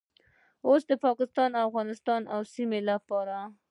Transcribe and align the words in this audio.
اوس 0.67 0.81
د 0.89 0.91
پاکستان، 1.05 1.49
افغانستان 1.67 2.21
او 2.33 2.39
سیمې 2.53 2.79
لپاره 2.89 3.37